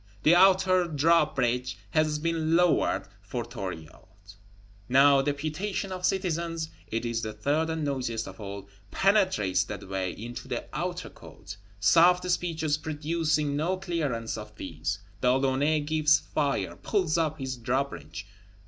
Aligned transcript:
The 0.23 0.33
Outer 0.33 0.87
Drawbridge 0.87 1.77
has 1.91 2.17
been 2.17 2.55
lowered 2.55 3.07
for 3.21 3.45
Thuriot; 3.45 4.33
now 4.89 5.21
deputation 5.21 5.91
of 5.91 6.07
citizens 6.07 6.71
(it 6.87 7.05
is 7.05 7.21
the 7.21 7.33
third 7.33 7.69
and 7.69 7.83
noisiest 7.85 8.27
of 8.27 8.39
all) 8.39 8.67
penetrates 8.89 9.63
that 9.65 9.87
way 9.87 10.11
into 10.13 10.47
the 10.47 10.65
Outer 10.73 11.11
Court; 11.11 11.55
soft 11.79 12.27
speeches 12.31 12.79
producing 12.79 13.55
no 13.55 13.77
clearance 13.77 14.39
of 14.39 14.55
these, 14.55 14.97
De 15.21 15.31
Launay 15.31 15.81
gives 15.81 16.17
fire; 16.19 16.75
pulls 16.77 17.19
up 17.19 17.37
his 17.37 17.55
drawbridge. 17.55 18.25